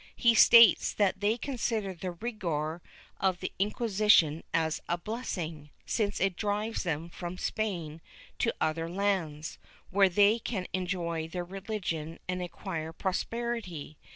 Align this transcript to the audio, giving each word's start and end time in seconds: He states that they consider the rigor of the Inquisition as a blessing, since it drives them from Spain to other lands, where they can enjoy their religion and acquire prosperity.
He 0.15 0.33
states 0.33 0.93
that 0.93 1.19
they 1.19 1.37
consider 1.37 1.93
the 1.93 2.09
rigor 2.09 2.81
of 3.19 3.39
the 3.39 3.51
Inquisition 3.59 4.43
as 4.51 4.81
a 4.89 4.97
blessing, 4.97 5.69
since 5.85 6.19
it 6.19 6.35
drives 6.35 6.81
them 6.81 7.07
from 7.07 7.37
Spain 7.37 8.01
to 8.39 8.51
other 8.59 8.89
lands, 8.89 9.59
where 9.91 10.09
they 10.09 10.39
can 10.39 10.65
enjoy 10.73 11.27
their 11.27 11.45
religion 11.45 12.17
and 12.27 12.41
acquire 12.41 12.91
prosperity. 12.91 13.95